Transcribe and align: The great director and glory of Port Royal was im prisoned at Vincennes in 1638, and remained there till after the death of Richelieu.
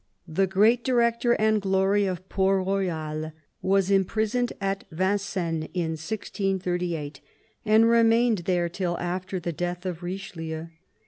The 0.27 0.47
great 0.47 0.83
director 0.83 1.33
and 1.33 1.61
glory 1.61 2.05
of 2.07 2.27
Port 2.27 2.65
Royal 2.65 3.33
was 3.61 3.91
im 3.91 4.03
prisoned 4.03 4.51
at 4.59 4.83
Vincennes 4.89 5.69
in 5.75 5.91
1638, 5.91 7.21
and 7.65 7.87
remained 7.87 8.39
there 8.45 8.67
till 8.67 8.97
after 8.97 9.39
the 9.39 9.53
death 9.53 9.85
of 9.85 10.01
Richelieu. 10.01 10.69